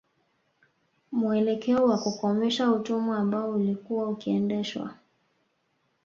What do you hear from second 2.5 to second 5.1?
utumwa ambao ulikuwa ukiendeshwa